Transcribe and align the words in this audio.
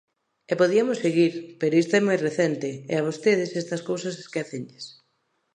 E 0.51 0.53
podiamos 0.61 0.97
seguir, 1.05 1.33
pero 1.59 1.79
isto 1.83 1.93
é 1.99 2.01
moi 2.07 2.17
recente, 2.27 2.69
e 2.91 2.93
a 2.95 3.01
votedes 3.09 3.55
estas 3.61 3.81
cousas 3.89 4.15
esquécenlles. 4.23 4.85